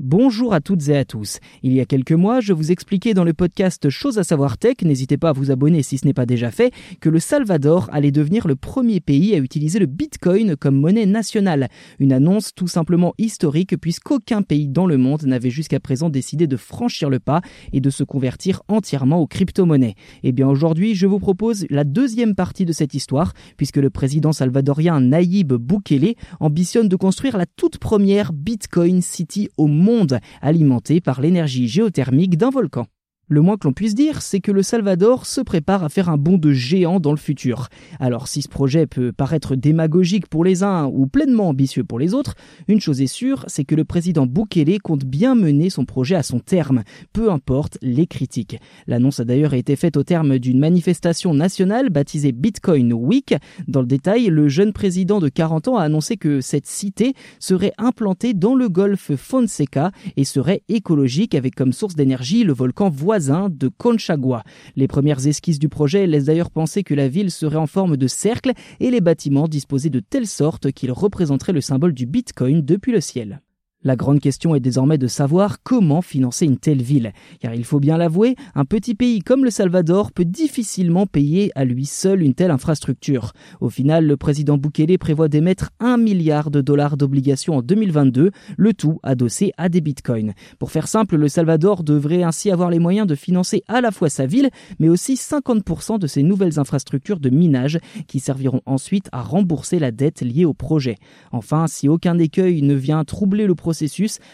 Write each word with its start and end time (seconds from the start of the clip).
Bonjour 0.00 0.54
à 0.54 0.60
toutes 0.60 0.90
et 0.90 0.96
à 0.96 1.04
tous. 1.04 1.40
Il 1.64 1.72
y 1.72 1.80
a 1.80 1.84
quelques 1.84 2.12
mois, 2.12 2.38
je 2.38 2.52
vous 2.52 2.70
expliquais 2.70 3.14
dans 3.14 3.24
le 3.24 3.32
podcast 3.32 3.90
Chose 3.90 4.16
à 4.16 4.22
savoir 4.22 4.56
tech, 4.56 4.76
n'hésitez 4.84 5.16
pas 5.16 5.30
à 5.30 5.32
vous 5.32 5.50
abonner 5.50 5.82
si 5.82 5.98
ce 5.98 6.06
n'est 6.06 6.14
pas 6.14 6.24
déjà 6.24 6.52
fait, 6.52 6.72
que 7.00 7.08
le 7.08 7.18
Salvador 7.18 7.88
allait 7.90 8.12
devenir 8.12 8.46
le 8.46 8.54
premier 8.54 9.00
pays 9.00 9.34
à 9.34 9.38
utiliser 9.38 9.80
le 9.80 9.86
Bitcoin 9.86 10.54
comme 10.54 10.76
monnaie 10.76 11.04
nationale. 11.04 11.66
Une 11.98 12.12
annonce 12.12 12.54
tout 12.54 12.68
simplement 12.68 13.12
historique 13.18 13.76
puisqu'aucun 13.76 14.42
pays 14.42 14.68
dans 14.68 14.86
le 14.86 14.98
monde 14.98 15.24
n'avait 15.24 15.50
jusqu'à 15.50 15.80
présent 15.80 16.10
décidé 16.10 16.46
de 16.46 16.56
franchir 16.56 17.10
le 17.10 17.18
pas 17.18 17.40
et 17.72 17.80
de 17.80 17.90
se 17.90 18.04
convertir 18.04 18.62
entièrement 18.68 19.18
aux 19.18 19.26
crypto-monnaies. 19.26 19.96
Eh 20.22 20.30
bien 20.30 20.46
aujourd'hui, 20.46 20.94
je 20.94 21.08
vous 21.08 21.18
propose 21.18 21.66
la 21.70 21.82
deuxième 21.82 22.36
partie 22.36 22.64
de 22.64 22.72
cette 22.72 22.94
histoire 22.94 23.32
puisque 23.56 23.78
le 23.78 23.90
président 23.90 24.30
salvadorien 24.30 25.00
Nayib 25.00 25.54
Bukele 25.54 26.14
ambitionne 26.38 26.88
de 26.88 26.94
construire 26.94 27.36
la 27.36 27.46
toute 27.46 27.78
première 27.78 28.32
Bitcoin 28.32 29.02
City 29.02 29.48
au 29.56 29.66
monde 29.66 29.87
monde 29.88 30.20
alimenté 30.42 31.00
par 31.00 31.20
l'énergie 31.20 31.66
géothermique 31.66 32.36
d'un 32.36 32.50
volcan. 32.50 32.86
Le 33.30 33.42
moins 33.42 33.58
que 33.58 33.68
l'on 33.68 33.74
puisse 33.74 33.94
dire, 33.94 34.22
c'est 34.22 34.40
que 34.40 34.50
le 34.50 34.62
Salvador 34.62 35.26
se 35.26 35.42
prépare 35.42 35.84
à 35.84 35.90
faire 35.90 36.08
un 36.08 36.16
bond 36.16 36.38
de 36.38 36.52
géant 36.52 36.98
dans 36.98 37.10
le 37.10 37.18
futur. 37.18 37.68
Alors 38.00 38.26
si 38.26 38.40
ce 38.40 38.48
projet 38.48 38.86
peut 38.86 39.12
paraître 39.12 39.54
démagogique 39.54 40.28
pour 40.28 40.44
les 40.44 40.62
uns 40.62 40.86
ou 40.86 41.06
pleinement 41.06 41.48
ambitieux 41.48 41.84
pour 41.84 41.98
les 41.98 42.14
autres, 42.14 42.36
une 42.68 42.80
chose 42.80 43.02
est 43.02 43.06
sûre, 43.06 43.44
c'est 43.46 43.66
que 43.66 43.74
le 43.74 43.84
président 43.84 44.24
Bukele 44.24 44.80
compte 44.80 45.04
bien 45.04 45.34
mener 45.34 45.68
son 45.68 45.84
projet 45.84 46.14
à 46.14 46.22
son 46.22 46.40
terme, 46.40 46.84
peu 47.12 47.30
importe 47.30 47.76
les 47.82 48.06
critiques. 48.06 48.56
L'annonce 48.86 49.20
a 49.20 49.26
d'ailleurs 49.26 49.52
été 49.52 49.76
faite 49.76 49.98
au 49.98 50.04
terme 50.04 50.38
d'une 50.38 50.58
manifestation 50.58 51.34
nationale 51.34 51.90
baptisée 51.90 52.32
Bitcoin 52.32 52.94
Week. 52.94 53.34
Dans 53.66 53.82
le 53.82 53.86
détail, 53.86 54.28
le 54.28 54.48
jeune 54.48 54.72
président 54.72 55.20
de 55.20 55.28
40 55.28 55.68
ans 55.68 55.76
a 55.76 55.82
annoncé 55.82 56.16
que 56.16 56.40
cette 56.40 56.66
cité 56.66 57.12
serait 57.40 57.74
implantée 57.76 58.32
dans 58.32 58.54
le 58.54 58.70
golfe 58.70 59.16
Fonseca 59.16 59.92
et 60.16 60.24
serait 60.24 60.62
écologique 60.70 61.34
avec 61.34 61.54
comme 61.54 61.74
source 61.74 61.94
d'énergie 61.94 62.42
le 62.42 62.54
volcan 62.54 62.88
voisin 62.88 63.17
de 63.18 63.68
Conchagua. 63.68 64.44
Les 64.76 64.86
premières 64.86 65.26
esquisses 65.26 65.58
du 65.58 65.68
projet 65.68 66.06
laissent 66.06 66.26
d'ailleurs 66.26 66.50
penser 66.50 66.84
que 66.84 66.94
la 66.94 67.08
ville 67.08 67.30
serait 67.30 67.56
en 67.56 67.66
forme 67.66 67.96
de 67.96 68.06
cercle 68.06 68.52
et 68.78 68.90
les 68.90 69.00
bâtiments 69.00 69.48
disposés 69.48 69.90
de 69.90 70.00
telle 70.00 70.26
sorte 70.26 70.70
qu'ils 70.70 70.92
représenteraient 70.92 71.52
le 71.52 71.60
symbole 71.60 71.94
du 71.94 72.06
Bitcoin 72.06 72.62
depuis 72.62 72.92
le 72.92 73.00
ciel. 73.00 73.40
La 73.88 73.96
grande 73.96 74.20
question 74.20 74.54
est 74.54 74.60
désormais 74.60 74.98
de 74.98 75.06
savoir 75.06 75.62
comment 75.62 76.02
financer 76.02 76.44
une 76.44 76.58
telle 76.58 76.82
ville, 76.82 77.14
car 77.40 77.54
il 77.54 77.64
faut 77.64 77.80
bien 77.80 77.96
l'avouer, 77.96 78.36
un 78.54 78.66
petit 78.66 78.94
pays 78.94 79.20
comme 79.20 79.46
le 79.46 79.50
Salvador 79.50 80.12
peut 80.12 80.26
difficilement 80.26 81.06
payer 81.06 81.50
à 81.54 81.64
lui 81.64 81.86
seul 81.86 82.20
une 82.20 82.34
telle 82.34 82.50
infrastructure. 82.50 83.32
Au 83.62 83.70
final, 83.70 84.06
le 84.06 84.18
président 84.18 84.58
Bukele 84.58 84.98
prévoit 84.98 85.28
d'émettre 85.28 85.70
un 85.80 85.96
milliard 85.96 86.50
de 86.50 86.60
dollars 86.60 86.98
d'obligations 86.98 87.56
en 87.56 87.62
2022, 87.62 88.30
le 88.58 88.74
tout 88.74 89.00
adossé 89.02 89.52
à 89.56 89.70
des 89.70 89.80
bitcoins. 89.80 90.34
Pour 90.58 90.70
faire 90.70 90.86
simple, 90.86 91.16
le 91.16 91.28
Salvador 91.28 91.82
devrait 91.82 92.24
ainsi 92.24 92.50
avoir 92.50 92.68
les 92.68 92.80
moyens 92.80 93.06
de 93.06 93.14
financer 93.14 93.62
à 93.68 93.80
la 93.80 93.90
fois 93.90 94.10
sa 94.10 94.26
ville, 94.26 94.50
mais 94.78 94.90
aussi 94.90 95.14
50% 95.14 95.98
de 95.98 96.06
ses 96.06 96.22
nouvelles 96.22 96.58
infrastructures 96.58 97.20
de 97.20 97.30
minage 97.30 97.78
qui 98.06 98.20
serviront 98.20 98.60
ensuite 98.66 99.08
à 99.12 99.22
rembourser 99.22 99.78
la 99.78 99.92
dette 99.92 100.20
liée 100.20 100.44
au 100.44 100.52
projet. 100.52 100.96
Enfin, 101.32 101.66
si 101.68 101.88
aucun 101.88 102.18
écueil 102.18 102.60
ne 102.60 102.74
vient 102.74 103.02
troubler 103.06 103.46
le 103.46 103.54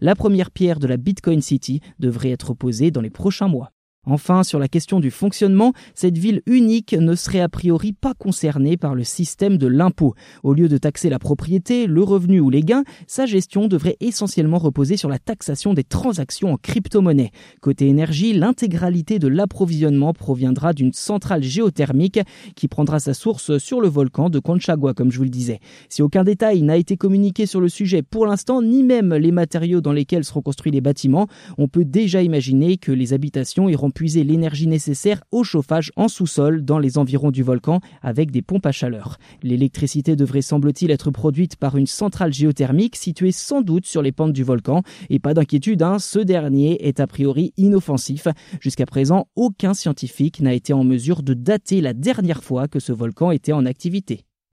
la 0.00 0.14
première 0.14 0.50
pierre 0.50 0.78
de 0.78 0.86
la 0.86 0.96
Bitcoin 0.96 1.40
City 1.40 1.80
devrait 1.98 2.30
être 2.30 2.54
posée 2.54 2.90
dans 2.90 3.00
les 3.00 3.10
prochains 3.10 3.48
mois. 3.48 3.72
Enfin, 4.06 4.44
sur 4.44 4.60
la 4.60 4.68
question 4.68 5.00
du 5.00 5.10
fonctionnement, 5.10 5.72
cette 5.94 6.16
ville 6.16 6.40
unique 6.46 6.94
ne 6.94 7.16
serait 7.16 7.40
a 7.40 7.48
priori 7.48 7.92
pas 7.92 8.14
concernée 8.14 8.76
par 8.76 8.94
le 8.94 9.02
système 9.02 9.58
de 9.58 9.66
l'impôt. 9.66 10.14
Au 10.44 10.54
lieu 10.54 10.68
de 10.68 10.78
taxer 10.78 11.10
la 11.10 11.18
propriété, 11.18 11.88
le 11.88 12.04
revenu 12.04 12.38
ou 12.38 12.48
les 12.48 12.62
gains, 12.62 12.84
sa 13.08 13.26
gestion 13.26 13.66
devrait 13.66 13.96
essentiellement 13.98 14.58
reposer 14.58 14.96
sur 14.96 15.08
la 15.08 15.18
taxation 15.18 15.74
des 15.74 15.82
transactions 15.82 16.52
en 16.52 16.56
crypto-monnaie. 16.56 17.32
Côté 17.60 17.88
énergie, 17.88 18.32
l'intégralité 18.32 19.18
de 19.18 19.26
l'approvisionnement 19.26 20.12
proviendra 20.12 20.72
d'une 20.72 20.92
centrale 20.92 21.42
géothermique 21.42 22.20
qui 22.54 22.68
prendra 22.68 23.00
sa 23.00 23.12
source 23.12 23.58
sur 23.58 23.80
le 23.80 23.88
volcan 23.88 24.30
de 24.30 24.38
Conchagua, 24.38 24.94
comme 24.94 25.10
je 25.10 25.18
vous 25.18 25.24
le 25.24 25.30
disais. 25.30 25.58
Si 25.88 26.00
aucun 26.02 26.22
détail 26.22 26.62
n'a 26.62 26.76
été 26.76 26.96
communiqué 26.96 27.44
sur 27.44 27.60
le 27.60 27.68
sujet 27.68 28.02
pour 28.02 28.26
l'instant, 28.26 28.62
ni 28.62 28.84
même 28.84 29.14
les 29.14 29.32
matériaux 29.32 29.80
dans 29.80 29.92
lesquels 29.92 30.24
seront 30.24 30.42
construits 30.42 30.70
les 30.70 30.80
bâtiments, 30.80 31.26
on 31.58 31.66
peut 31.66 31.84
déjà 31.84 32.22
imaginer 32.22 32.76
que 32.76 32.92
les 32.92 33.12
habitations 33.12 33.68
iront 33.68 33.90
puiser 33.96 34.24
l'énergie 34.24 34.66
nécessaire 34.66 35.24
au 35.32 35.42
chauffage 35.42 35.90
en 35.96 36.08
sous-sol 36.08 36.66
dans 36.66 36.78
les 36.78 36.98
environs 36.98 37.30
du 37.30 37.42
volcan 37.42 37.80
avec 38.02 38.30
des 38.30 38.42
pompes 38.42 38.66
à 38.66 38.70
chaleur. 38.70 39.16
L'électricité 39.42 40.16
devrait 40.16 40.42
semble-t-il 40.42 40.90
être 40.90 41.10
produite 41.10 41.56
par 41.56 41.78
une 41.78 41.86
centrale 41.86 42.34
géothermique 42.34 42.94
située 42.94 43.32
sans 43.32 43.62
doute 43.62 43.86
sur 43.86 44.02
les 44.02 44.12
pentes 44.12 44.34
du 44.34 44.44
volcan 44.44 44.82
et 45.08 45.18
pas 45.18 45.32
d'inquiétude, 45.32 45.80
hein, 45.80 45.98
ce 45.98 46.18
dernier 46.18 46.86
est 46.86 47.00
a 47.00 47.06
priori 47.06 47.54
inoffensif. 47.56 48.28
Jusqu'à 48.60 48.84
présent, 48.84 49.28
aucun 49.34 49.72
scientifique 49.72 50.40
n'a 50.40 50.52
été 50.52 50.74
en 50.74 50.84
mesure 50.84 51.22
de 51.22 51.32
dater 51.32 51.80
la 51.80 51.94
dernière 51.94 52.44
fois 52.44 52.68
que 52.68 52.80
ce 52.80 52.92
volcan 52.92 53.30
était 53.30 53.54
en 53.54 53.64
activité. 53.64 54.25